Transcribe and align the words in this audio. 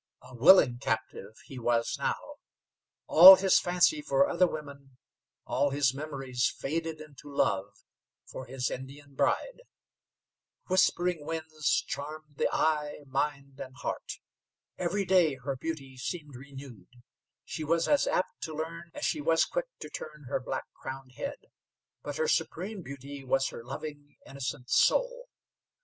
A 0.23 0.33
willing 0.33 0.79
captive 0.79 1.37
he 1.45 1.59
was 1.59 1.95
now. 1.99 2.17
All 3.05 3.35
his 3.35 3.59
fancy 3.59 4.01
for 4.01 4.27
other 4.27 4.47
women, 4.47 4.97
all 5.45 5.69
his 5.69 5.93
memories 5.93 6.47
faded 6.57 6.99
into 6.99 7.29
love 7.31 7.69
for 8.25 8.47
his 8.47 8.71
Indian 8.71 9.13
bride. 9.13 9.61
Whispering 10.65 11.23
Winds 11.23 11.83
charmed 11.85 12.37
the 12.37 12.49
eye, 12.51 13.03
mind, 13.05 13.59
and 13.59 13.75
heart. 13.75 14.13
Every 14.79 15.05
day 15.05 15.35
her 15.35 15.55
beauty 15.55 15.97
seemed 15.97 16.35
renewed. 16.35 16.89
She 17.45 17.63
was 17.63 17.87
as 17.87 18.07
apt 18.07 18.41
to 18.41 18.55
learn 18.55 18.89
as 18.95 19.05
she 19.05 19.21
was 19.21 19.45
quick 19.45 19.67
to 19.81 19.89
turn 19.91 20.23
her 20.27 20.39
black 20.39 20.65
crowned 20.81 21.11
head, 21.11 21.45
but 22.01 22.17
her 22.17 22.27
supreme 22.27 22.81
beauty 22.81 23.23
was 23.23 23.49
her 23.49 23.63
loving, 23.63 24.17
innocent 24.25 24.71
soul. 24.71 25.27